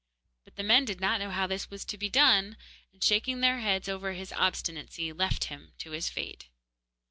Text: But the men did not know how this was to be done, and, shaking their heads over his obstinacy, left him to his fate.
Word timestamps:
But 0.43 0.55
the 0.55 0.63
men 0.63 0.83
did 0.83 0.99
not 0.99 1.19
know 1.19 1.29
how 1.29 1.45
this 1.45 1.69
was 1.69 1.85
to 1.85 1.95
be 1.95 2.09
done, 2.09 2.57
and, 2.91 3.03
shaking 3.03 3.41
their 3.41 3.59
heads 3.59 3.87
over 3.87 4.13
his 4.13 4.33
obstinacy, 4.33 5.13
left 5.13 5.43
him 5.43 5.73
to 5.77 5.91
his 5.91 6.09
fate. 6.09 6.47